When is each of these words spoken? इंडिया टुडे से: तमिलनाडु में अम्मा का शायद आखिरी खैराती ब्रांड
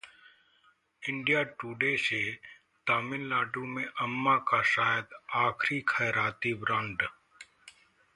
इंडिया 1.03 1.41
टुडे 1.59 1.95
से: 1.97 2.21
तमिलनाडु 2.87 3.65
में 3.65 3.85
अम्मा 3.85 4.35
का 4.47 4.61
शायद 4.71 5.13
आखिरी 5.35 5.79
खैराती 5.89 6.53
ब्रांड 6.53 7.03